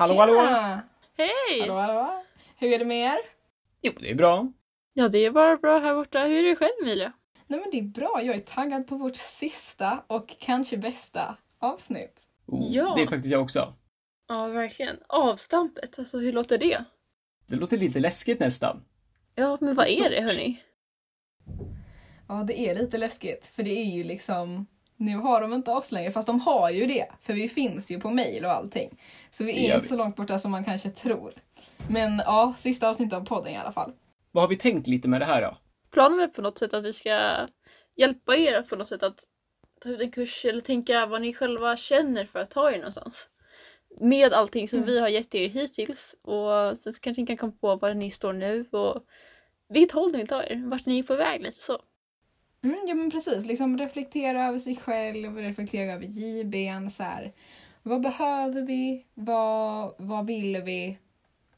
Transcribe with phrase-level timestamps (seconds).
[0.00, 0.32] Hallå, hallå!
[0.34, 0.82] Tjena!
[1.16, 1.60] Hej!
[1.60, 2.22] Hallå, hallå!
[2.56, 3.18] Hur är det med er?
[3.82, 4.52] Jo, det är bra.
[4.92, 6.18] Ja, det är bara bra här borta.
[6.24, 7.12] Hur är det själv Emilia?
[7.46, 12.22] Nej men det är bra, jag är taggad på vårt sista och kanske bästa avsnitt.
[12.46, 12.94] Oh, Ja.
[12.96, 13.74] Det är faktiskt jag också.
[14.28, 14.96] Ja, verkligen.
[15.08, 16.84] Avstampet, alltså hur låter det?
[17.46, 18.84] Det låter lite läskigt nästan.
[19.34, 20.36] Ja, men vad är det Stort.
[20.38, 20.62] hörni?
[22.28, 24.66] Ja, det är lite läskigt för det är ju liksom
[25.00, 27.06] nu har de inte oss längre, fast de har ju det.
[27.20, 29.00] För vi finns ju på mail och allting.
[29.30, 29.88] Så vi är inte vi.
[29.88, 31.32] så långt borta som man kanske tror.
[31.88, 33.92] Men ja, sista avsnittet av podden i alla fall.
[34.30, 35.56] Vad har vi tänkt lite med det här då?
[35.90, 37.46] Planen är på något sätt att vi ska
[37.96, 39.18] hjälpa er på något sätt att
[39.82, 43.28] ta ut en kurs eller tänka vad ni själva känner för att ta er någonstans.
[44.00, 44.86] Med allting som Mm.
[44.90, 48.32] vi har gett er hittills och sen kanske ni kan komma på var ni står
[48.32, 49.04] nu och
[49.68, 51.78] vilket håll ni vill ta er, vart ni är på väg lite så.
[52.64, 57.32] Mm, ja men precis, liksom reflektera över sig själv, reflektera över JBn så här.
[57.82, 59.04] Vad behöver vi?
[59.14, 60.98] Vad, vad vill vi?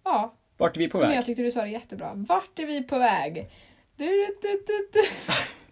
[0.04, 1.16] Ja, Vart är vi på men väg?
[1.18, 2.12] jag tyckte du sa det jättebra.
[2.14, 3.50] Vart är vi på väg?
[3.96, 5.02] Du, du, du.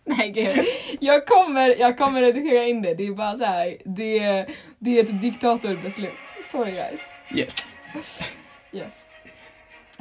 [0.16, 0.64] Nej gud,
[1.00, 2.94] jag kommer, jag kommer redigera in det.
[2.94, 4.46] Det är bara så här, det,
[4.78, 6.12] det är ett diktatorbeslut.
[6.44, 7.16] Sorry guys.
[7.34, 7.76] Yes.
[8.72, 9.10] Yes.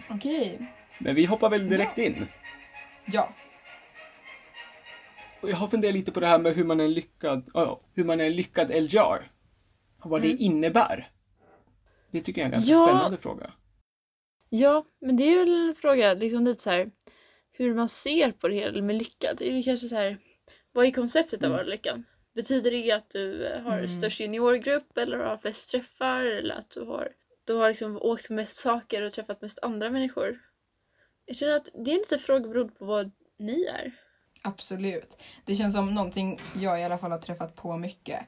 [0.10, 0.60] Okej,
[1.00, 2.28] Men vi hoppar väl direkt in.
[3.06, 3.30] ja.
[5.42, 7.50] Jag har funderat lite på det här med hur man är en lyckad,
[7.94, 9.32] hur man är en lyckad LJR.
[10.04, 10.42] Och vad det Mm.
[10.42, 11.12] innebär.
[12.12, 12.88] Det tycker jag är en ganska Ja.
[12.88, 13.54] spännande fråga.
[14.50, 16.92] Ja, men det är väl en fråga liksom lite så här
[17.52, 19.38] hur man ser på det hela med lyckad.
[19.38, 20.18] Det är ju kanske så här,
[20.72, 21.54] vad är konceptet av Mm.
[21.60, 22.04] att vara lyckad?
[22.34, 23.88] Betyder det att du har Mm.
[23.90, 27.12] störst juniorgrupp eller har flest träffar eller att du har,
[27.46, 30.40] du har liksom åkt på mest saker och träffat mest andra människor?
[31.26, 33.92] Jag känner att det är lite fråga beroende på vad ni är.
[34.54, 35.24] Absolut.
[35.46, 38.20] Det känns som någonting jag i alla fall har träffat på mycket.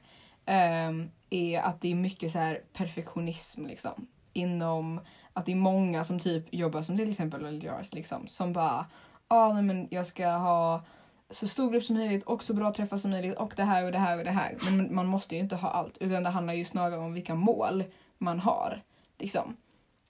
[0.46, 4.06] ehm, är att det är mycket så här perfektionism liksom.
[4.32, 5.00] Inom
[5.32, 8.26] att det är många som typ jobbar som till exempel LGRs liksom.
[8.26, 8.86] Som bara,
[9.28, 10.82] ah, nej men jag ska ha
[11.30, 13.92] så stor grupp som möjligt och så bra träffar som möjligt och det här och
[13.92, 14.56] det här och det här.
[14.70, 17.84] Men man måste ju inte ha allt utan det handlar ju snarare om vilka mål
[18.18, 18.82] man har.
[19.18, 19.56] Liksom.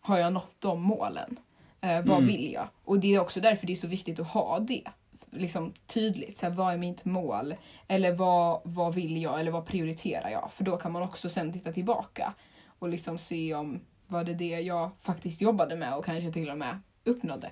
[0.00, 1.38] Har jag nått de målen?
[1.80, 2.26] Eh, vad Mm.
[2.26, 2.68] vill jag?
[2.84, 4.84] Och det är också därför det är så viktigt att ha det
[5.32, 6.36] liksom tydligt.
[6.36, 7.54] Så här, vad är mitt mål?
[7.88, 9.40] Eller vad, vad vill jag?
[9.40, 10.50] Eller vad prioriterar jag?
[10.52, 12.34] För då kan man också sen titta tillbaka
[12.78, 16.58] och liksom se om var det det jag faktiskt jobbade med och kanske till och
[16.58, 17.50] med uppnådde.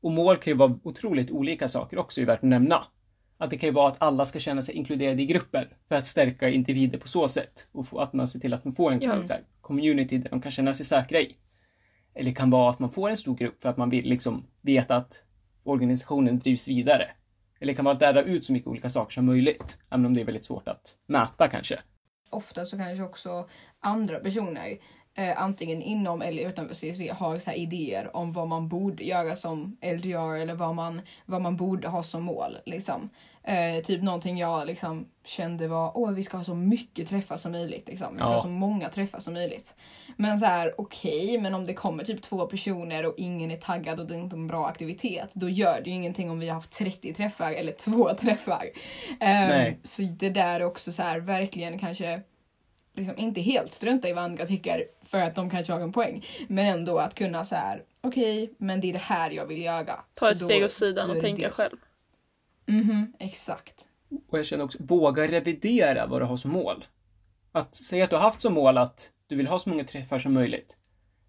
[0.00, 2.84] Och mål kan ju vara otroligt olika saker också, är värt att nämna.
[3.38, 6.06] Att det kan ju vara att alla ska känna sig inkluderade i gruppen för att
[6.06, 7.68] stärka individer på så sätt.
[7.72, 9.24] Och få, att man ser till att man får en Ja.
[9.24, 11.36] så här, community där de kan känna sig säkra i.
[12.14, 14.46] Eller det kan vara att man får en stor grupp för att man vill liksom
[14.60, 15.22] veta att
[15.64, 17.10] organisationen drivs vidare.
[17.60, 19.78] Eller kan man lära ut så mycket olika saker som möjligt.
[19.90, 21.78] Även om det är väldigt svårt att mäta kanske.
[22.30, 23.48] Ofta så kanske också
[23.80, 24.78] andra personer
[25.16, 29.34] eh, antingen inom eller utanför CSV har så här idéer om vad man borde göra
[29.34, 32.58] som LDR eller vad man, vad man borde ha som mål.
[32.66, 33.10] Liksom.
[33.44, 37.52] Eh, typ någonting jag liksom kände var åh vi ska ha så mycket träffar som
[37.52, 37.88] möjligt.
[37.88, 38.14] Liksom.
[38.16, 38.34] Vi ska Ja.
[38.36, 39.74] ha så många träffar som möjligt.
[40.16, 44.00] Men så här okej, men om det kommer typ två personer och ingen är taggad
[44.00, 46.54] och det är inte en bra aktivitet, då gör det ju ingenting om vi har
[46.54, 48.64] haft 30 träffar eller två träffar.
[49.20, 52.20] Eh, så det där är också så här verkligen kanske
[52.94, 56.24] liksom inte helt strunta i vad andra tycker för att de kanske har en poäng.
[56.48, 60.00] Men ändå att kunna så här, okej, men det är det här jag vill göra.
[60.14, 61.52] Ta ett steg åt sidan och tänka det.
[61.52, 61.76] själv.
[62.66, 63.88] Mhm, exakt.
[64.28, 66.84] Och jag känner också, våga revidera vad du har som mål.
[67.52, 70.18] Att säga att du har haft som mål att du vill ha så många träffar
[70.18, 70.76] som möjligt.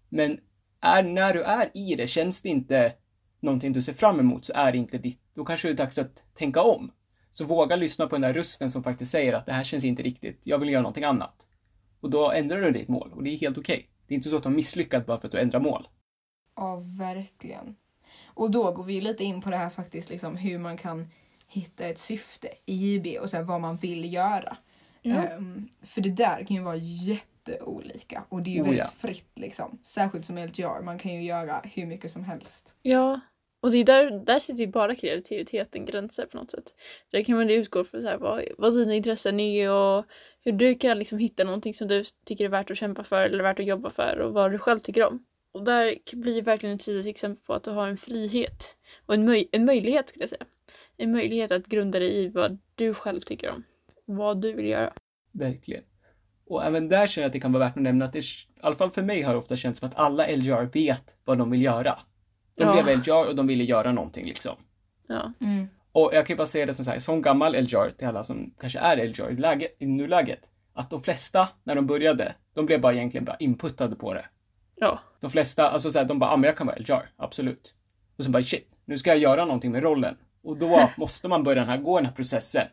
[0.08, 0.40] Men
[0.80, 2.92] är, när du är i det, känns det inte
[3.40, 5.20] någonting du ser fram emot så är det inte ditt.
[5.34, 6.92] Då kanske det är dags att tänka om.
[7.30, 10.02] Så våga lyssna på den där rösten som faktiskt säger att det här känns inte
[10.02, 11.46] riktigt, jag vill göra någonting annat.
[12.04, 13.88] Och då ändrar du ditt mål och det är helt okej.
[14.06, 15.88] Det är inte så att du har misslyckats bara för att du ändrar mål.
[16.56, 17.76] Ja, verkligen.
[18.24, 21.08] Och då går vi ju lite in på det här faktiskt, liksom hur man kan
[21.48, 24.56] hitta ett syfte i JB och så här, vad man vill göra.
[25.02, 25.14] Ja.
[25.14, 29.08] Ehm, för det där kan ju vara jätteolika och det är ju Oh, väldigt ja.
[29.08, 29.78] fritt liksom.
[29.82, 32.76] Särskilt som LGR, man kan ju göra hur mycket som helst.
[32.82, 33.20] Ja,
[33.64, 36.64] och det är där, där sitter ju bara kreativiteten gränser på något sätt.
[37.10, 40.04] Där kan man utgå från så här, vad, vad dina intressen är och
[40.40, 43.42] hur du kan liksom hitta någonting som du tycker är värt att kämpa för eller
[43.42, 45.24] värt att jobba för och vad du själv tycker om.
[45.52, 48.76] Och där blir verkligen ett tydligt exempel på att du har en frihet
[49.06, 50.46] och en, möj- en möjlighet skulle jag säga.
[50.96, 53.64] En möjlighet att grunda dig i vad du själv tycker om.
[54.04, 54.92] Vad du vill göra.
[55.32, 55.84] Verkligen.
[56.46, 58.22] Och även där känner jag att det kan vara värt att nämna att det, i
[58.60, 61.50] alla fall för mig har det ofta känts som att alla LGR vet vad de
[61.50, 61.98] vill göra.
[62.56, 62.82] De Ja.
[62.82, 64.56] blev LGR och de ville göra någonting liksom.
[65.08, 65.32] Ja.
[65.92, 68.24] Och jag kan ju bara säga det som så här, som gammal LGR till alla
[68.24, 70.50] som kanske är LGR i, läge, i nuläget.
[70.74, 74.24] Att de flesta, när de började, de blev bara egentligen bara inputtade på det.
[74.76, 74.98] Ja.
[75.20, 77.74] De flesta, alltså så här, de bara, ah, men jag kan vara LJR, absolut.
[78.18, 80.16] Och så bara, shit, nu ska jag göra någonting med rollen.
[80.42, 82.66] Och då måste man börja den här, gå den här processen.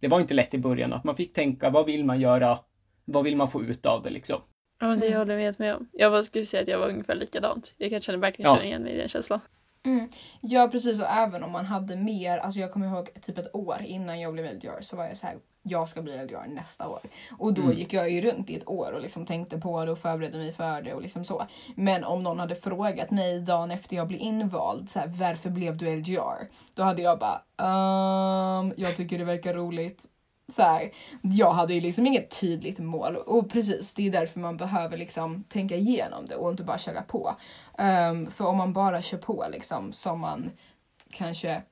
[0.00, 2.58] Det var inte lätt i början, att man fick tänka, vad vill man göra?
[3.04, 4.40] Vad vill man få ut av det liksom?
[4.78, 5.18] Ja, men det Mm.
[5.18, 5.88] håller jag helt med om.
[5.92, 7.74] Jag var- skulle säga att jag var ungefär likadant.
[7.78, 8.56] Jag kan känna, verkligen Ja.
[8.56, 9.40] känna igen mig i den känslan.
[9.84, 10.08] Mm.
[10.40, 13.76] Ja precis och även om man hade mer, alltså jag kommer ihåg typ ett år
[13.86, 16.98] innan jag blev LDR så var jag så här, jag ska bli LDR nästa år.
[17.38, 17.76] Och då Mm.
[17.76, 20.52] gick jag ju runt i ett år och liksom tänkte på det och förberedde mig
[20.52, 21.46] för det och liksom så.
[21.74, 25.76] Men om någon hade frågat mig dagen efter jag blev invald, så här, varför blev
[25.76, 26.48] du LGR?
[26.74, 27.42] Då hade jag bara,
[28.60, 30.04] ehm, jag tycker det verkar roligt.
[30.52, 34.56] Så här, jag hade ju liksom inget tydligt mål och precis det är därför man
[34.56, 37.36] behöver liksom tänka igenom det och inte bara köra på.
[37.78, 40.50] Ehm, för om man bara kör på liksom som man
[41.10, 41.62] kanske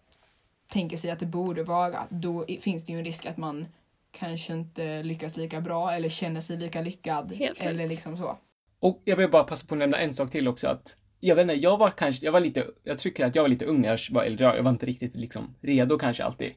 [0.69, 3.67] tänker sig att det borde vara, då finns det ju en risk att man
[4.11, 7.33] kanske inte lyckas lika bra eller känner sig lika lyckad.
[7.33, 7.91] Helt eller rätt.
[7.91, 8.39] liksom så.
[8.81, 11.43] Och jag vill bara passa på att nämna en sak till också att jag vet
[11.43, 13.89] inte, jag var kanske, jag var lite, jag tycker att jag var lite ung när
[13.89, 14.57] jag var äldre.
[14.57, 16.53] Jag var inte riktigt liksom redo kanske alltid.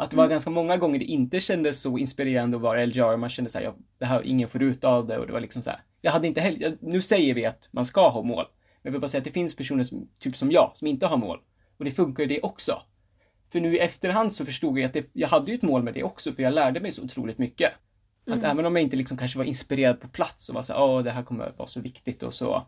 [0.00, 3.16] Att det var ganska många gånger det inte kändes så inspirerande att vara LGR.
[3.16, 5.62] Man kände såhär, ja, det här ingen får ut av det och det var liksom
[5.62, 5.80] så här.
[6.00, 8.44] Jag hade inte heller, nu säger vi att man ska ha mål.
[8.46, 11.06] Men jag vill bara säga att det finns personer som, typ som jag, som inte
[11.06, 11.38] har mål.
[11.78, 12.82] Och det funkar ju det också.
[13.52, 15.94] För nu i efterhand så förstod jag att det, jag hade ju ett mål med
[15.94, 17.72] det också, för jag lärde mig så otroligt mycket.
[18.30, 20.82] Att även om jag inte liksom kanske var inspirerad på plats och var så här,
[20.82, 22.66] åh, det här kommer att vara så viktigt och så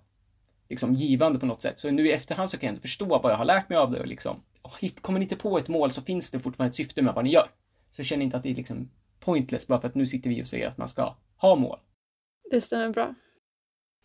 [0.68, 1.78] liksom givande på något sätt.
[1.78, 3.90] Så nu i efterhand så kan jag inte förstå vad jag har lärt mig av
[3.90, 4.42] det och liksom,
[4.80, 7.24] hit, kommer ni inte på ett mål så finns det fortfarande ett syfte med vad
[7.24, 7.46] ni gör.
[7.90, 8.90] Så jag känner inte att det är liksom
[9.20, 11.78] pointless bara för att nu sitter vi och säger att man ska ha mål.
[12.50, 13.14] Det stämmer bra.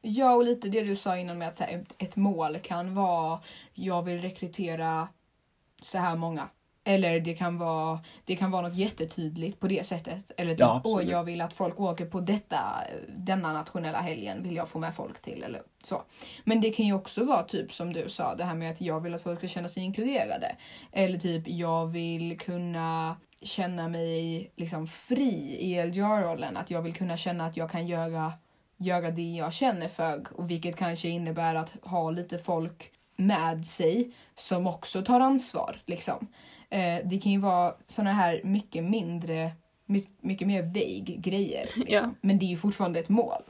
[0.01, 3.39] Ja, och lite det du sa innan med att så här, ett mål kan vara
[3.73, 5.07] jag vill rekrytera
[5.81, 6.49] så här många.
[6.87, 10.31] Eller det kan vara, det kan vara något jättetydligt på det sättet.
[10.37, 12.57] Eller typ, Ja, åh jag vill att folk åker på detta,
[13.17, 15.43] denna nationella helgen vill jag få med folk till.
[15.43, 16.03] Eller så.
[16.43, 18.99] Men det kan ju också vara typ som du sa, det här med att jag
[18.99, 20.55] vill att folk ska känna sig inkluderade.
[20.91, 26.57] Eller typ jag vill kunna känna mig liksom fri i LGR-rollen.
[26.57, 28.33] Att jag vill kunna känna att jag kan göra
[28.77, 34.11] göra det jag känner för och vilket kanske innebär att ha lite folk med sig
[34.35, 35.77] som också tar ansvar.
[35.85, 36.27] Liksom.
[36.69, 39.51] Eh, det kan ju vara såna här mycket mindre,
[39.85, 41.69] my- mycket mer vague grejer.
[41.75, 41.85] Liksom.
[42.09, 42.09] Ja.
[42.21, 43.41] Men det är ju fortfarande ett mål.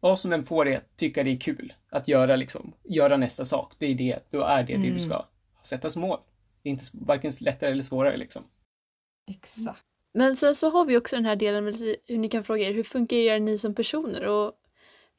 [0.00, 3.44] Vad som än får det att tycka det är kul att göra liksom, göra nästa
[3.44, 3.72] sak.
[3.78, 4.92] Det är det, då är det det Mm.
[4.94, 5.24] du ska
[5.62, 6.18] sätta som mål.
[6.62, 8.42] Det är inte varken lättare eller svårare liksom.
[9.30, 9.82] Exakt.
[10.14, 11.74] Men sen så har vi också den här delen med
[12.08, 14.26] hur ni kan fråga er, hur fungerar ni som personer?
[14.26, 14.52] Och,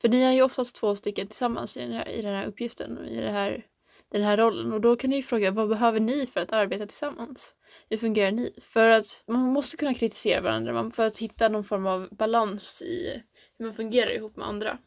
[0.01, 2.97] för ni är ju oftast två stycken tillsammans i den här, i den här uppgiften
[2.97, 3.65] och i det här,
[4.13, 4.73] den här rollen.
[4.73, 7.53] Och då kan ni ju fråga, vad behöver ni för att arbeta tillsammans?
[7.89, 8.53] Hur fungerar ni?
[8.61, 13.23] För att man måste kunna kritisera varandra för att hitta någon form av balans i
[13.57, 14.77] hur man fungerar ihop med andra.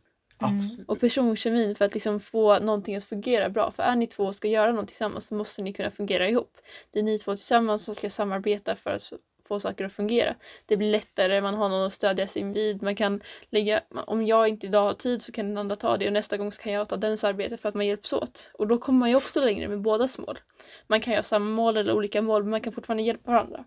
[0.43, 0.84] Mm.
[0.88, 3.70] Och personkemin för att liksom få någonting att fungera bra.
[3.70, 6.58] För är ni två och ska göra något tillsammans så måste ni kunna fungera ihop.
[6.90, 9.12] Det är ni två tillsammans som ska samarbeta för att
[9.46, 10.34] få saker att fungera.
[10.66, 12.82] Det blir lättare, man har någon att stödja sig vid.
[12.82, 13.20] Man kan
[13.50, 16.37] lägga, om jag inte idag har tid så kan den andra ta det och nästa
[16.37, 18.50] gång så kan jag ta dens arbete för att man hjälps åt.
[18.54, 20.38] Och då kommer man ju också längre med bådas mål.
[20.87, 23.64] Man kan ju ha samma mål eller olika mål men man kan fortfarande hjälpa varandra.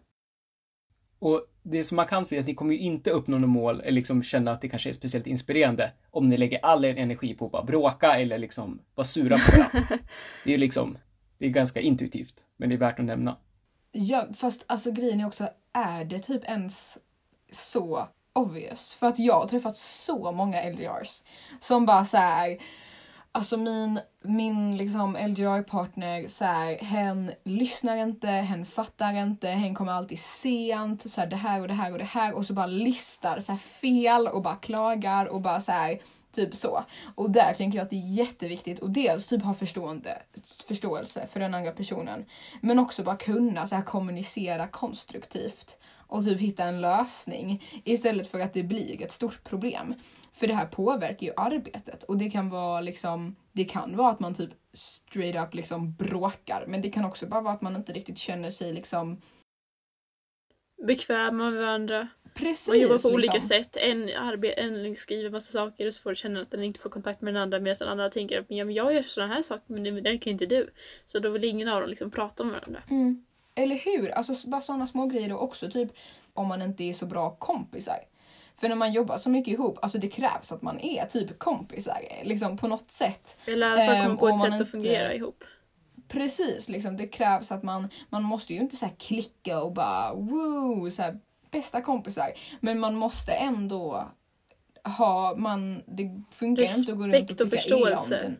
[1.20, 3.82] Och det som man kan säga är att ni kommer ju inte uppnå något mål
[3.82, 7.34] eller liksom känna att det kanske är speciellt inspirerande om ni lägger all er energi
[7.34, 9.98] på att bara bråka eller liksom vara sura på varandra.
[10.44, 10.98] det är ju liksom,
[11.38, 13.38] det är ganska intuitivt, men det är värt att nämna.
[13.92, 16.98] Ja, fast alltså grejen är också, är det typ ens
[17.52, 18.94] så obvious?
[18.94, 21.24] För att jag har träffat så många LGRs
[21.60, 22.58] som bara så här.
[23.32, 29.92] Alltså min, min liksom LGR-partner, så här, hen lyssnar inte, hen fattar inte, hen kommer
[29.92, 32.66] alltid sent, så här, det här och det här och det här och så bara
[32.68, 36.00] listar så här, fel och bara klagar och bara så här,
[36.32, 36.84] typ så.
[37.16, 40.22] Och där tänker jag att det är jätteviktigt att dels typ ha förstående,
[40.68, 42.26] förståelse för den andra personen
[42.62, 48.40] men också bara kunna så här, kommunicera konstruktivt och typ hitta en lösning istället för
[48.40, 49.94] att det blir ett stort problem.
[50.34, 54.20] För det här påverkar ju arbetet och det kan vara liksom, det kan vara att
[54.20, 57.94] man typ straight up liksom bråkar men det kan också bara vara att man inte
[57.94, 59.22] riktigt känner sig liksom
[60.88, 62.08] Bekväma med varandra
[62.40, 62.68] precis.
[62.68, 63.48] Man jobbar på olika liksom.
[63.50, 63.78] sätt.
[63.78, 66.90] En, arbe- en skriver massa saker och så får du känna att den inte får
[66.90, 69.42] kontakt med den andra medan den andra tänker att ja, men jag gör sådana här
[69.44, 70.70] saker men det, det kan inte du.
[71.06, 72.82] Så då vill ingen av dem liksom prata med varandra.
[72.90, 73.26] Mm.
[73.56, 74.10] Eller hur?
[74.10, 75.92] Alltså bara sådana små grejer då också, typ
[76.34, 77.98] om man inte är så bra kompisar.
[78.60, 81.98] För när man jobbar så mycket ihop, alltså det krävs att man är typ kompisar,
[82.24, 83.38] liksom på något sätt.
[83.46, 85.44] Eller i alla fall komma Ehm, på ett sätt att inte- fungera ihop.
[86.08, 90.14] Precis, liksom det krävs att man, man måste ju inte så här klicka och bara
[90.14, 91.02] woo, så
[91.52, 92.32] bästa kompisar.
[92.60, 94.12] Men man måste ändå
[94.98, 98.22] ha, man, det funkar inte att gå runt Respekt och och tycka illa om förståelse.
[98.24, 98.38] den.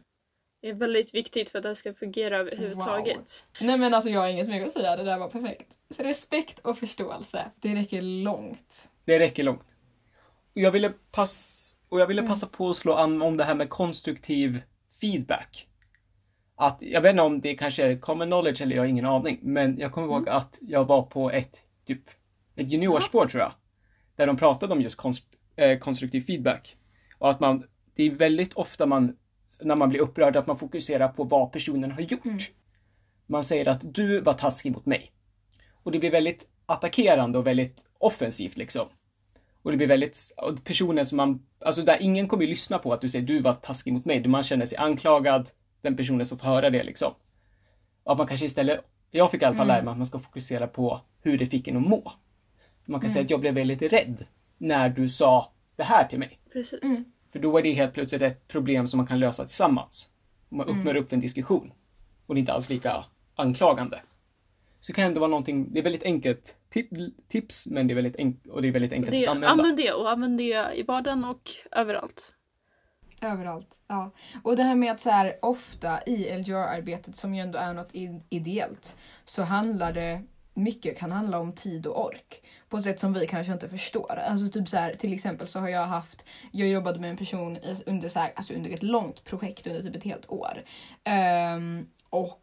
[0.62, 3.46] Det är väldigt viktigt för att det ska fungera överhuvudtaget.
[3.62, 5.68] Nej men alltså jag har inget mer att säga, det där var perfekt.
[5.96, 8.90] Så respekt och förståelse, det räcker långt.
[9.06, 9.76] Det räcker långt.
[10.56, 12.30] Och jag ville, pass, och jag ville Mm.
[12.30, 14.62] passa på att slå an om det här med konstruktiv
[15.02, 15.68] feedback.
[16.56, 19.40] Att, jag vet inte om det kanske är common knowledge eller jag har ingen aning,
[19.42, 20.38] men jag kommer ihåg Mm.
[20.38, 22.04] att jag var på ett, typ,
[22.60, 23.52] ett juniorspår tror jag.
[24.16, 25.26] Där de pratade om just konst,
[25.56, 26.78] eh, konstruktiv feedback.
[27.18, 27.64] Och att man,
[27.96, 29.16] det är väldigt ofta man,
[29.62, 32.26] när man blir upprörd, att man fokuserar på vad personen har gjort.
[32.26, 32.38] Mm.
[33.28, 35.12] Man säger att du var taskig mot mig.
[35.84, 38.88] Och det blir väldigt attackerande och väldigt offensivt liksom.
[39.62, 42.94] Och det blir väldigt, och personer som man, alltså där ingen kommer ju lyssna på
[42.94, 44.28] att du säger du var taskig mot mig.
[44.28, 45.50] Man känner sig anklagad,
[45.82, 47.14] den personen som får höra det liksom.
[48.04, 48.80] Och att man kanske istället,
[49.12, 51.68] jag fick i alla fall lära mig att man ska fokusera på hur det fick
[51.68, 52.12] en att må.
[52.90, 54.26] Man kan säga att jag blev väldigt rädd
[54.58, 56.40] när du sa det här till mig.
[56.54, 56.84] Precis.
[56.84, 57.04] Mm.
[57.32, 60.10] För då är det helt plötsligt ett problem som man kan lösa tillsammans.
[60.50, 61.72] Man öppnar upp en diskussion.
[62.26, 63.06] Och det är inte alls lika
[63.36, 64.02] anklagande.
[64.80, 66.90] Så det kan ändå vara någonting, det är väldigt enkelt tip,
[67.28, 69.52] tips, men det är väldigt enkelt och det är väldigt enkelt Det, att använda.
[69.52, 72.34] använd det och använd det i vardagen och överallt.
[73.22, 73.82] Överallt.
[73.88, 74.12] Ja.
[74.44, 77.90] Och det här med att så här, ofta i LGR-arbetet som ju ändå är något
[78.30, 80.24] ideellt så handlar det
[80.60, 84.20] mycket kan handla om tid och ork på ett sätt som vi kanske inte förstår.
[84.28, 87.58] Alltså typ så här, till exempel så har jag haft, jag jobbade med en person
[87.86, 90.64] under, så här, alltså under ett långt projekt under typ ett helt år.
[91.56, 92.42] Um, och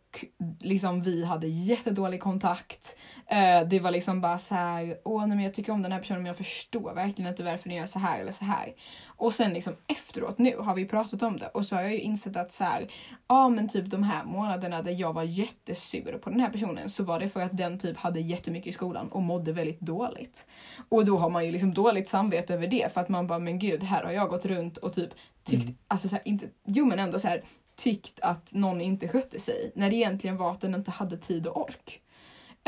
[0.61, 2.97] liksom vi hade jättedålig kontakt.
[3.27, 6.01] Eh, det var liksom bara så här, åh nej men jag tycker om den här
[6.01, 8.75] personen men jag förstår verkligen inte varför ni gör så här eller så här.
[9.07, 12.01] Och sen liksom efteråt nu har vi pratat om det och så har jag ju
[12.01, 12.87] insett att så här,
[13.29, 17.05] ja men typ de här månaderna där jag var jättesur på den här personen så
[17.05, 20.47] var det för att den typ hade jättemycket i skolan och mådde väldigt dåligt.
[20.89, 23.59] Och då har man ju liksom dåligt samvete över det för att man bara men
[23.59, 25.11] gud här har jag gått runt och typ
[25.45, 27.43] tyckt, alltså så här, inte, jo men ändå så här
[27.76, 31.47] tyckt att någon inte skötte sig när det egentligen var att den inte hade tid
[31.47, 32.02] och ork.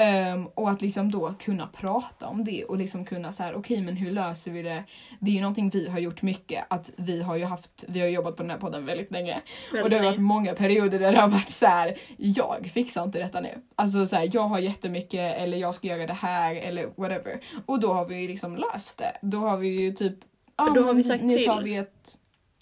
[0.00, 3.82] Ehm, och att liksom då kunna prata om det och liksom kunna så här, okej
[3.82, 4.84] men hur löser vi det?
[5.20, 8.06] Det är ju någonting vi har gjort mycket, att vi har ju haft, vi har
[8.06, 9.40] jobbat på den här podden väldigt länge.
[9.82, 13.18] och det har varit många perioder där det har varit så här, jag fixar inte
[13.18, 13.62] detta nu.
[13.74, 17.40] Alltså så här, jag har jättemycket eller jag ska göra det här eller whatever.
[17.66, 19.18] Och då har vi ju liksom löst det.
[19.22, 20.18] Då har vi ju typ,
[20.58, 21.64] För då har vi sagt nu tar till.
[21.64, 22.18] vi ett,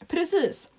[0.09, 0.71] precis.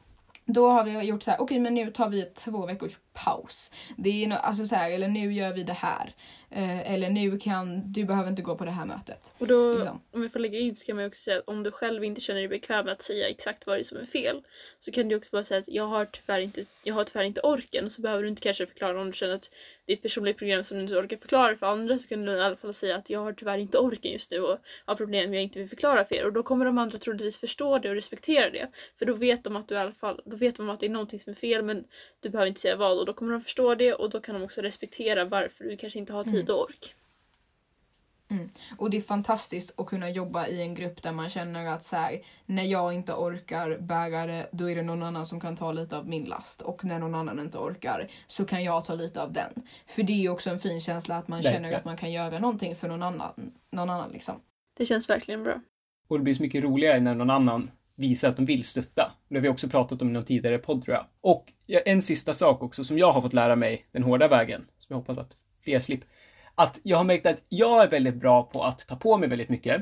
[0.49, 3.71] Då har vi gjort så här, okej men nu tar vi ett två veckors paus.
[3.97, 6.13] Det är no, alltså så här, eller nu gör vi det här.
[6.49, 9.33] Eh, eller nu kan, du behöver inte gå på det här mötet.
[9.37, 10.01] Och då, Liksom.
[10.11, 12.21] om vi får lägga in så kan man också säga att om du själv inte
[12.21, 14.41] känner dig bekväm med att säga exakt vad det är som är fel
[14.79, 17.41] så kan du också bara säga att jag har tyvärr inte, jag har tyvärr inte
[17.41, 19.49] orken och så behöver du inte kanske förklara om du känner att
[19.85, 22.31] det är ett personligt program som du inte orkar förklara för andra så kan du
[22.31, 25.33] i alla fall säga att jag har tyvärr inte orken just nu och har problem
[25.33, 27.95] jag inte vill förklara för er och då kommer de andra troligtvis förstå det och
[27.95, 28.67] respektera det
[28.99, 30.89] för då vet de att du i alla fall, då vet de att det är
[30.89, 31.83] någonting som är fel men
[32.19, 34.61] du behöver inte säga vad då kommer de förstå det och då kan de också
[34.61, 36.93] respektera varför du kanske inte har tid och ork.
[38.77, 41.95] Och det är fantastiskt att kunna jobba i en grupp där man känner att så
[41.95, 45.71] här, när jag inte orkar bära det, då är det någon annan som kan ta
[45.71, 46.61] lite av min last.
[46.61, 49.53] Och när någon annan inte orkar så kan jag ta lite av den.
[49.87, 51.79] För det är ju också en fin känsla att man känner Verkligen.
[51.79, 53.51] att man kan göra någonting för någon annan.
[53.69, 54.35] Någon annan liksom.
[54.77, 55.61] Det känns verkligen bra.
[56.07, 59.11] Och det blir så mycket roligare när någon annan visar att de vill stötta.
[59.29, 61.05] Det har vi också pratat om i någon tidigare podd tror jag.
[61.21, 61.53] Och
[61.85, 64.97] en sista sak också som jag har fått lära mig den hårda vägen, som jag
[64.97, 66.07] hoppas att fler slipper.
[66.55, 69.49] Att jag har märkt att jag är väldigt bra på att ta på mig väldigt
[69.49, 69.81] mycket.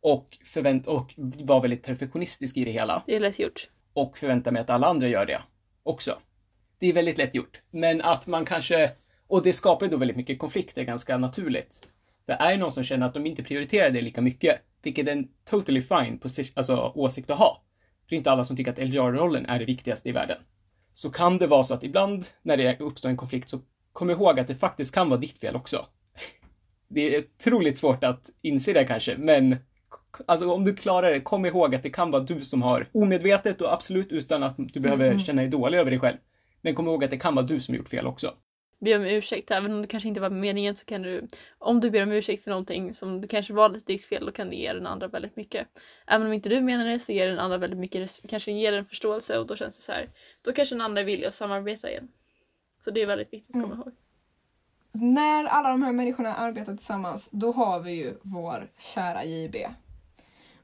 [0.00, 3.02] Och, förvänt och vara väldigt perfektionistisk i det hela.
[3.06, 3.68] Det är lätt gjort.
[3.92, 5.42] och förvänta mig att alla andra gör det
[5.82, 6.18] också.
[6.78, 7.60] Det är väldigt lätt gjort.
[7.70, 8.90] Men att man kanske,
[9.26, 11.88] och det skapar ju då väldigt mycket konflikter ganska naturligt.
[12.26, 15.12] För är det någon som känner att de inte prioriterar det lika mycket, vilket är
[15.12, 17.62] en totally fine posi- alltså, åsikt att ha.
[18.08, 20.38] För det är inte alla som tycker att LGR-rollen är det viktigaste i världen.
[20.92, 23.60] Så kan det vara så att ibland när det uppstår en konflikt så
[23.92, 25.86] kom ihåg att det faktiskt kan vara ditt fel också.
[26.88, 29.56] Det är otroligt svårt att inse det kanske, men
[30.26, 33.60] Alltså om du klarar det, kom ihåg att det kan vara du som har omedvetet
[33.60, 35.18] och absolut utan att du behöver Mm.
[35.18, 36.16] känna dig dålig över dig själv.
[36.62, 38.32] Men kom ihåg att det kan vara du som gjort fel också.
[38.80, 41.90] Be om ursäkt, även om det kanske inte var meningen så kan du, om du
[41.90, 44.56] ber om ursäkt för någonting som det kanske var lite ditt fel, då kan det
[44.56, 45.66] ge den andra väldigt mycket.
[46.06, 48.84] Även om inte du menar det så ger den andra väldigt mycket, kanske ger den
[48.86, 50.10] förståelse och då känns det så här,
[50.42, 52.08] då kanske den andra är villig att samarbeta igen.
[52.80, 53.78] Så det är väldigt viktigt att komma Mm.
[53.86, 53.94] ihåg.
[54.92, 59.56] När alla de här människorna arbetar tillsammans, då har vi ju vår kära JB.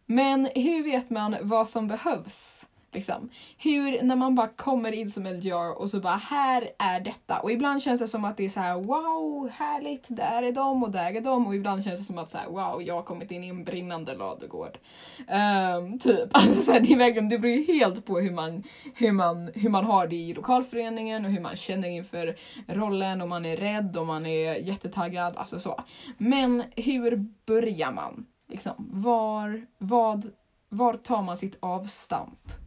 [0.07, 2.67] Men hur vet man vad som behövs?
[2.95, 3.31] Liksom.
[3.59, 7.39] Hur, när man bara kommer in som LGR och så bara här är detta.
[7.39, 10.83] Och ibland känns det som att det är så här wow, härligt, där är de
[10.83, 11.47] och där är de.
[11.47, 13.65] Och ibland känns det som att så här, wow, jag har kommit in i en
[13.65, 14.79] brinnande ladugård.
[15.19, 16.29] Um, typ.
[16.45, 18.63] Alltså, så här, det, är verkligen, det beror ju helt på hur man,
[18.95, 22.37] hur, man, hur man har det i lokalföreningen och hur man känner inför
[22.67, 25.81] rollen, om man är rädd, om man är jättetaggad, alltså så.
[26.19, 28.27] Men hur börjar man?
[28.49, 30.25] Liksom, var, vad,
[30.69, 32.64] var tar man sitt avstamp?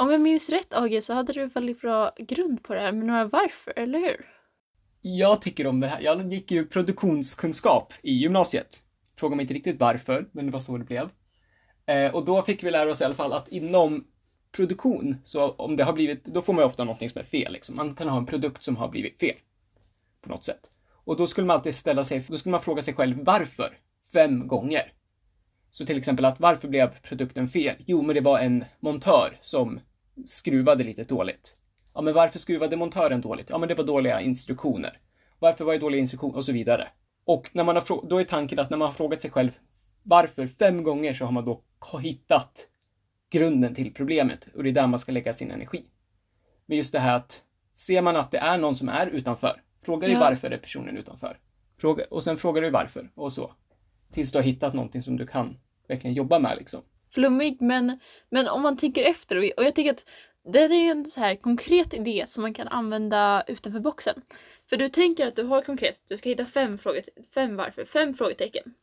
[0.00, 3.06] Om jag minns rätt AG så hade du väldigt bra grund på det här med
[3.06, 4.26] några varför, eller hur?
[5.00, 6.00] Jag tycker om det här.
[6.00, 8.82] Jag gick ju produktionskunskap i gymnasiet.
[9.16, 11.08] Frågar mig inte riktigt varför, men det var så det blev.
[11.86, 14.06] Eh, och då fick vi lära oss i alla fall att inom
[14.52, 17.52] produktion, så om det har blivit, då får man ju ofta någonting som är fel.
[17.52, 17.76] Liksom.
[17.76, 19.36] Man kan ha en produkt som har blivit fel.
[20.22, 20.70] På något sätt.
[21.04, 23.78] Och då skulle man alltid ställa sig, då skulle man fråga sig själv varför.
[24.12, 24.92] Fem gånger.
[25.70, 27.74] Så till exempel att varför blev produkten fel?
[27.78, 29.80] Jo, men det var en montör som
[30.24, 31.56] skruvade lite dåligt.
[31.94, 33.50] Ja, men varför skruvade montören dåligt?
[33.50, 34.98] Ja, men det var dåliga instruktioner.
[35.38, 36.36] Varför var det dåliga instruktioner?
[36.36, 36.88] Och så vidare.
[37.24, 39.50] Och när man har då är tanken att när man har frågat sig själv
[40.02, 41.62] varför fem gånger så har man då
[42.02, 42.68] hittat
[43.30, 45.84] grunden till problemet och det är där man ska lägga sin energi.
[46.66, 47.42] Men just det här att
[47.74, 50.20] ser man att det är någon som är utanför, frågar du ja.
[50.20, 51.38] varför är personen utanför.
[51.80, 53.52] Fråga, och sen frågar du varför och så.
[54.12, 56.82] Tills du har hittat någonting som du kan verkligen jobba med liksom.
[57.10, 58.00] Flummig men,
[58.30, 60.04] men om man tänker efter och jag tycker att
[60.52, 64.22] det är en så här konkret idé som man kan använda utanför boxen.
[64.70, 68.14] För du tänker att du har konkret, du ska hitta fem, fråget, fem varför, fem
[68.14, 68.74] frågetecken.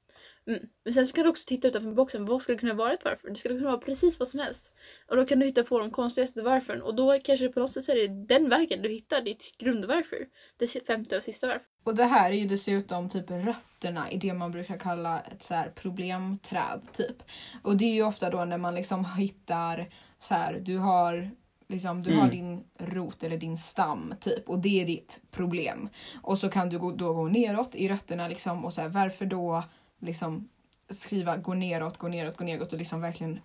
[0.48, 0.60] Mm.
[0.84, 3.04] Men sen så kan du också titta utanför boxen, vad skulle det kunna vara ett
[3.04, 3.30] varför?
[3.30, 4.72] Det skulle kunna vara precis vad som helst.
[5.08, 7.90] Och då kan du hitta på de konstigaste varför och då kanske på något sätt
[7.90, 10.28] är det den vägen du hittar ditt grundvarför.
[10.58, 11.66] Det femte och sista varför.
[11.84, 15.54] Och det här är ju dessutom typ rötterna i det man brukar kalla ett så
[15.54, 17.24] här problemträd typ.
[17.64, 21.32] Och det är ju ofta då när man liksom hittar så här, du har
[21.68, 22.22] Liksom, du mm.
[22.22, 25.90] har din rot eller din stam typ och det är ditt problem.
[26.24, 29.64] Och så kan du då gå neråt i rötterna liksom och så här, varför då
[30.02, 30.50] liksom
[30.90, 33.40] skriva gå neråt, gå neråt, gå neråt och liksom verkligen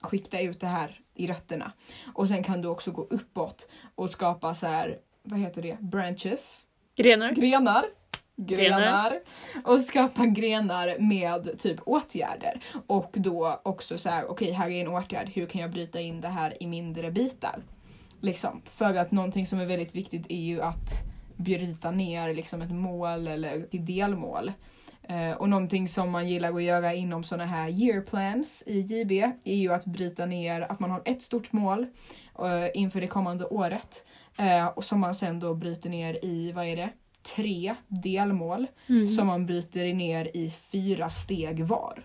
[0.00, 1.72] skikta ut det här i rötterna.
[2.14, 6.66] Och sen kan du också gå uppåt och skapa så här, vad heter det, branches?
[6.96, 7.32] Grenar.
[7.32, 7.84] Grenar.
[8.36, 9.20] Grenar.
[9.64, 12.64] Och skapa grenar med typ åtgärder.
[12.86, 16.00] Och då också så här, okej okay, här är en åtgärd, hur kan jag bryta
[16.00, 17.62] in det här i mindre bitar?
[18.20, 21.09] Liksom, för att någonting som är väldigt viktigt är ju att
[21.40, 24.52] bryta ner liksom ett mål eller ett delmål.
[25.10, 29.12] Eh, och någonting som man gillar att göra inom sådana här year plans i JB
[29.44, 31.86] är ju att bryta ner, att man har ett stort mål
[32.42, 34.06] uh, inför det kommande året
[34.40, 36.90] uh, och som man sen då bryter ner i, vad är det,
[37.34, 39.06] tre delmål mm.
[39.06, 42.02] som man bryter ner i fyra steg var.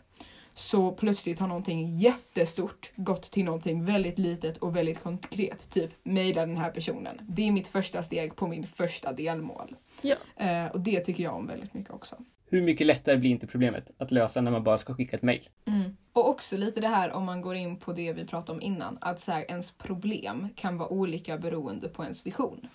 [0.57, 5.69] Så plötsligt har någonting jättestort gått till någonting väldigt litet och väldigt konkret.
[5.69, 7.21] Typ mejla den här personen.
[7.21, 9.75] Det är mitt första steg på min första delmål.
[10.01, 10.15] Ja.
[10.41, 12.15] Uh, och det tycker jag om väldigt mycket också
[12.55, 15.49] hur mycket lättare blir inte problemet att lösa när man bara ska skicka ett mail?
[15.65, 15.97] Mm.
[16.13, 18.97] Och också lite det här om man går in på det vi pratade om innan,
[19.01, 22.67] att så här, ens problem kan vara olika beroende på ens vision.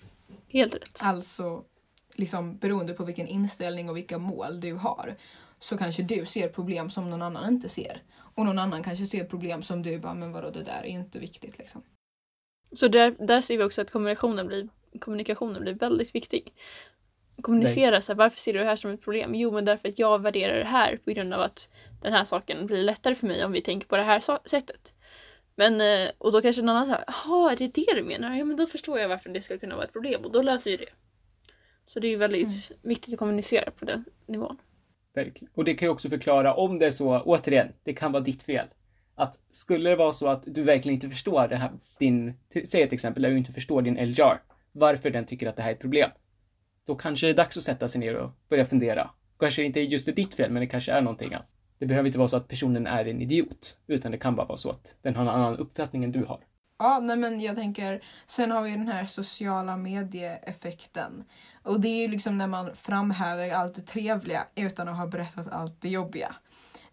[0.48, 1.00] Helt rätt.
[1.02, 1.64] Alltså,
[2.14, 5.16] liksom beroende på vilken inställning och vilka mål du har
[5.60, 8.02] så kanske du ser problem som någon annan inte ser.
[8.34, 11.18] Och någon annan kanske ser problem som du bara, men vadå det där är inte
[11.18, 11.82] viktigt liksom.
[12.72, 14.68] Så där, där ser vi också att kommunikationen blir,
[15.00, 16.52] kommunikationen blir väldigt viktig
[17.42, 19.34] kommunicera så här, varför ser du det här som ett problem?
[19.34, 22.66] Jo, men därför att jag värderar det här på grund av att den här saken
[22.66, 24.94] blir lättare för mig om vi tänker på det här sättet.
[25.54, 28.36] Men, eh, och då kanske någon annan säger, jaha, är det det du menar?
[28.36, 30.70] Ja, men då förstår jag varför det skulle kunna vara ett problem och då löser
[30.70, 30.92] vi det.
[31.86, 32.80] Så det är väldigt mm.
[32.82, 34.58] viktigt att kommunicera på den nivån.
[35.14, 35.52] Verkligen.
[35.54, 38.42] Och det kan ju också förklara om det är så, återigen, det kan vara ditt
[38.42, 38.66] fel.
[39.14, 42.92] Att skulle det vara så att du verkligen inte förstår det här, din, säg ett
[42.92, 44.42] exempel där du inte förstår din LJAR,
[44.72, 46.10] varför den tycker att det här är ett problem
[46.90, 49.10] då kanske det är dags att sätta sig ner och börja fundera.
[49.38, 51.46] Kanske inte just är ditt fel, men det kanske är någonting att
[51.78, 54.56] det behöver inte vara så att personen är en idiot, utan det kan bara vara
[54.56, 56.40] så att den har en annan uppfattning än du har.
[56.82, 61.24] Ja, nej men jag tänker, sen har vi den här sociala medieeffekten.
[61.62, 65.52] Och det är ju liksom när man framhäver allt det trevliga utan att ha berättat
[65.52, 66.34] allt det jobbiga.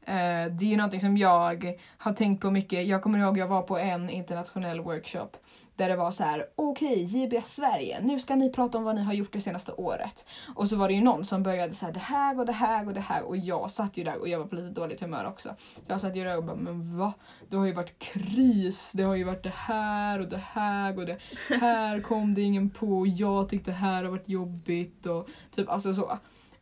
[0.08, 2.88] Eh, det är ju någonting som jag har tänkt på mycket.
[2.88, 5.30] Jag kommer ihåg jag var på en internationell workshop
[5.76, 8.96] där det var så här: okej okay, JBS Sverige, nu ska ni prata om vad
[8.96, 10.26] ni har gjort det senaste året.
[10.56, 12.88] Och så var det ju någon som började så här, det här och det här
[12.88, 15.26] och det här och jag satt ju där och jag var på lite dåligt humör
[15.26, 15.56] också.
[15.88, 17.13] Jag satt ju där och bara, men va?
[17.50, 21.06] Det har ju varit kris, det har ju varit det här och det här och
[21.06, 21.17] det
[21.62, 25.70] här kom det ingen på och jag tyckte det här har varit jobbigt och typ
[25.70, 26.20] alltså så.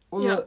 [0.09, 0.43] Och ja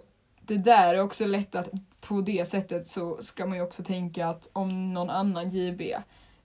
[0.48, 4.26] det där är också lätt att på det sättet så ska man ju också tänka
[4.26, 5.82] att om någon annan JB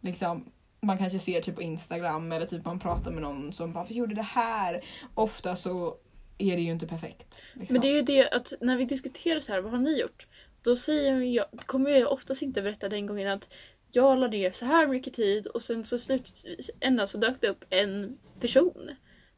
[0.01, 3.83] liksom man kanske ser typ på Instagram eller typ man pratar med någon som bara
[3.83, 4.81] vi gjorde det här.
[5.15, 5.97] Ofta så
[6.37, 7.41] är det ju inte perfekt.
[7.53, 7.73] Liksom.
[7.73, 10.27] Men det är ju det att när vi diskuterar så här, vad har ni gjort?
[10.61, 13.53] Då säger jag, kommer jag oftast inte berätta den gången att
[13.91, 17.65] jag la ner så här mycket tid och sen så slutändan så dök det upp
[17.69, 18.91] en person.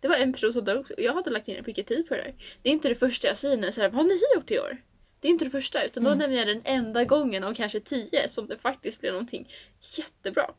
[0.06, 2.22] Det var en person som dök och jag hade lagt ner mycket tid på det
[2.22, 2.34] där.
[2.62, 4.60] Det är inte det första jag säger när jag säger vad har ni gjort i
[4.60, 4.78] år?
[5.20, 6.20] Det är inte det första utan då Mm.
[6.20, 9.50] nämner jag den enda gången av kanske tio som det faktiskt blev någonting
[9.98, 10.52] jättebra.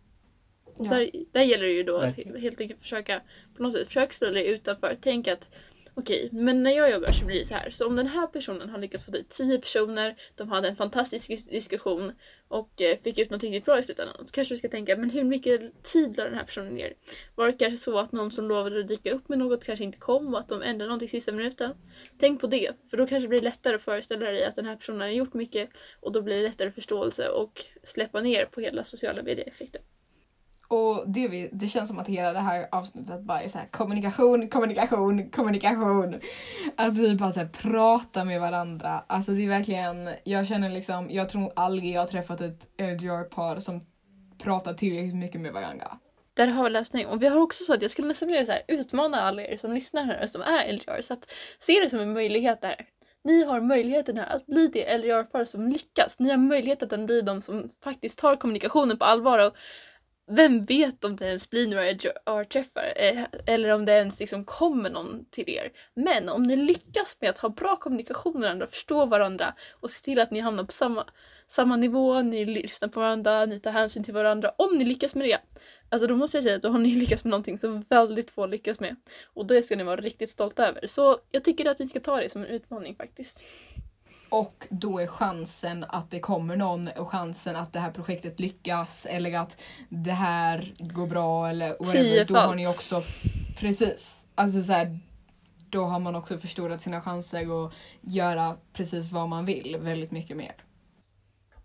[0.78, 0.84] Ja.
[0.84, 3.22] där, där gäller det ju då att helt enkelt försöka
[3.56, 4.96] på något sätt försöka ställa dig utanför.
[5.00, 5.48] Tänk att
[5.96, 7.70] okej, men när jag jobbar så blir det så här.
[7.70, 11.50] Så om den här personen har lyckats få dit 10 personer, de hade en fantastisk
[11.50, 12.12] diskussion
[12.48, 14.26] och eh, fick ut något riktigt bra i slutändan.
[14.26, 16.94] Så kanske du ska tänka, men hur mycket tid la den här personen ner?
[17.34, 19.98] Var det kanske så att någon som lovade att dyka upp med något kanske inte
[19.98, 21.74] kom och att de ändrade någonting i sista minuten?
[22.18, 24.76] Tänk på det, för då kanske det blir lättare att föreställa dig att den här
[24.76, 28.84] personen har gjort mycket och då blir det lättare förståelse och släppa ner på hela
[28.84, 29.82] sociala medier-effekten.
[30.68, 33.66] Och det, vi, det känns som att hela det här avsnittet bara är så här
[33.66, 36.20] kommunikation, kommunikation, kommunikation.
[36.76, 39.04] Att vi bara så här pratar med varandra.
[39.06, 43.58] Alltså det är verkligen, jag känner liksom, jag tror aldrig jag har träffat ett LGR-par
[43.58, 43.80] som
[44.38, 45.98] pratar tillräckligt mycket med varandra.
[46.34, 47.06] Där har vi lösning.
[47.06, 49.56] Och vi har också så att jag skulle nästan vilja så här, utmana alla er
[49.56, 51.00] som lyssnar här som är LGR.
[51.00, 52.86] Så att se det som en möjlighet där.
[53.24, 56.18] Ni har möjligheten här att bli det LGR-par som lyckas.
[56.18, 59.38] Ni har möjligheten att bli de som faktiskt tar kommunikationen på allvar.
[59.38, 59.56] Och
[60.26, 64.90] vem vet om det ens blir några LGR-träffar eh, eller om det ens liksom kommer
[64.90, 65.72] någon till er.
[65.94, 70.04] Men om ni lyckas med att ha bra kommunikation med varandra, förstå varandra och se
[70.04, 71.06] till att ni hamnar på samma,
[71.48, 74.52] samma nivå, ni lyssnar på varandra, ni tar hänsyn till varandra.
[74.58, 75.38] Om ni lyckas med det,
[75.88, 78.46] alltså då måste jag säga att då har ni lyckats med någonting som väldigt få
[78.46, 78.96] lyckas med.
[79.24, 80.86] Och det ska ni vara riktigt stolta över.
[80.86, 83.44] Så jag tycker att ni ska ta det som en utmaning faktiskt.
[84.28, 89.06] Och då är chansen att det kommer någon och chansen att det här projektet lyckas
[89.10, 92.18] eller att det här går bra eller whatever.
[92.18, 92.46] Då Tiofalt.
[92.46, 93.02] har ni också,
[93.58, 94.28] precis.
[94.34, 94.98] Alltså så här,
[95.70, 100.36] då har man också förstorat sina chanser och göra precis vad man vill väldigt mycket
[100.36, 100.54] mer.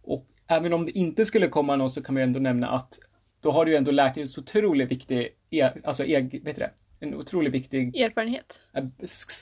[0.02, 3.00] Och även om det inte skulle komma någon så kan man ju ändå nämna att
[3.40, 6.56] då har du ju ändå lärt dig en så otroligt viktig, e- alltså eg, vet
[6.56, 6.72] du det?
[7.00, 8.60] En otroligt viktig, Erfarenhet.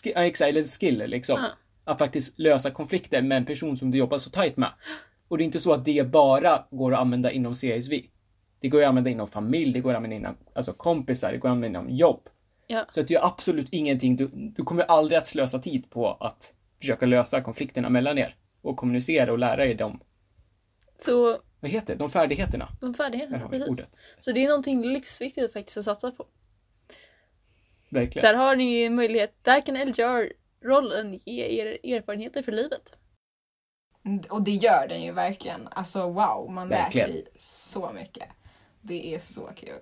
[0.06, 1.42] exakt, eller skill liksom.
[1.42, 1.50] Ja.
[1.90, 4.74] Att faktiskt lösa konflikter med en person som du jobbar så tajt med.
[5.28, 8.02] Och det är inte så att det bara går att använda inom CSV.
[8.60, 11.50] Det går att använda inom familj, det går att använda inom alltså kompisar, det går
[11.50, 12.30] att använda inom jobb.
[12.68, 12.86] Ja.
[12.90, 16.54] Så att det är absolut ingenting, du, du kommer aldrig att slösa tid på att
[16.80, 18.36] försöka lösa konflikterna mellan er.
[18.62, 20.00] Och kommunicera och lära er de,
[20.98, 22.70] Så vad heter det, de färdigheterna.
[22.82, 23.68] de färdigheterna, precis.
[23.70, 23.98] ordet.
[24.20, 26.26] Så det är någonting livsviktigt faktiskt att satsa på.
[27.90, 28.26] Verkligen.
[28.26, 29.76] Där har ni möjlighet, där kan
[30.62, 32.98] LGR-rollen ge er erfarenheter för livet.
[34.30, 35.68] Och det gör den ju verkligen.
[35.72, 37.10] Alltså wow, man Verkligen.
[37.10, 38.30] lär sig så mycket.
[38.82, 39.80] Det är så kul.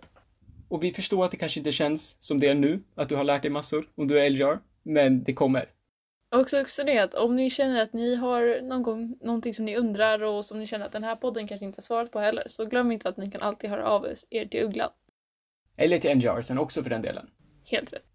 [0.69, 3.23] Och vi förstår att det kanske inte känns som det är nu, att du har
[3.23, 5.65] lärt dig massor om du är LGR, men det kommer.
[6.31, 9.75] Och också det att om ni känner att ni har någon gång någonting som ni
[9.77, 12.43] undrar och som ni känner att den här podden kanske inte har svarat på heller
[12.47, 14.91] så glöm inte att ni kan alltid höra av er till Ugglan.
[15.77, 17.29] Eller till NGR sen också för den delen.
[17.63, 18.05] Helt rätt.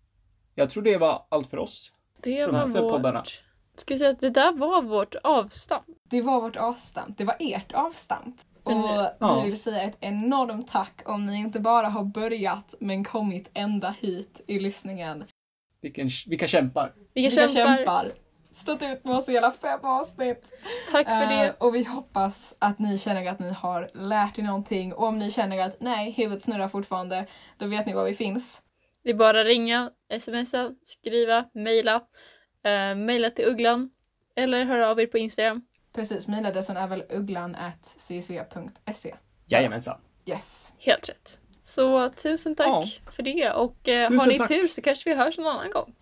[0.55, 1.92] Jag tror det var allt för oss.
[2.23, 3.19] Det De här var poddarna.
[3.21, 3.43] vårt...
[3.77, 5.85] Ska jag säga att det där var vårt avstamp.
[6.11, 7.19] Det var vårt avstamp.
[7.19, 8.37] Det var ert avstamp.
[8.63, 8.73] Och
[9.19, 9.41] Ja.
[9.45, 13.91] vi vill säga ett enormt tack om ni inte bara har börjat men kommit ända
[14.01, 15.25] hit i lyssningen.
[15.81, 16.93] Vilken, vilka kämpar.
[17.15, 17.77] Vilka Vilka kämpar.
[17.77, 18.13] kämpar!
[18.51, 20.53] Stått ut med oss i hela fem avsnitt.
[20.91, 21.55] Tack för det.
[21.61, 24.93] och vi hoppas att ni känner att ni har lärt er någonting.
[24.95, 27.27] Och om ni känner att nej, huvudet snurrar fortfarande,
[27.59, 28.63] då vet ni var vi finns.
[29.05, 31.97] Det är bara ringa, smsa, skriva, mejla.
[32.67, 33.91] Uh, mejla till Ugglan.
[34.37, 35.62] Eller höra av er på Instagram.
[35.93, 39.15] Precis, mejladressen är väl ugglan.csv.se.
[39.47, 40.01] Jajamensan.
[40.27, 40.73] Yes.
[40.79, 41.38] Helt rätt.
[41.62, 43.53] Så tusen tack för det.
[43.53, 44.49] Och eh, har ni tack.
[44.49, 45.95] tur så kanske vi hörs någon annan gång.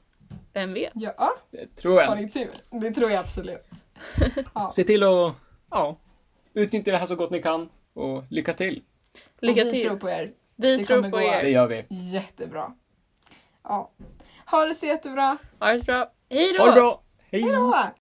[0.53, 0.93] Vem vet?
[0.95, 2.17] Ja, Det tror har jag.
[2.17, 2.51] ni tur?
[2.71, 3.67] Det tror jag absolut.
[4.73, 5.35] Se till att,
[5.71, 5.97] ja,
[6.55, 7.69] utnyttja det här så gott ni kan.
[7.93, 8.83] Och lycka till.
[9.41, 9.83] Lycka och vi till.
[9.83, 10.33] tror på er.
[10.57, 11.21] vi det tror på gå.
[11.21, 11.43] er.
[11.43, 11.85] Det gör vi.
[11.89, 12.75] Jättebra.
[13.71, 13.91] Ja.
[14.47, 15.37] Ha det så jättebra.
[15.61, 16.13] Ha det bra.
[16.31, 16.63] Hej då!
[16.63, 17.03] Ha det bra!
[17.33, 17.43] Hej!
[17.43, 17.75] Hejdå!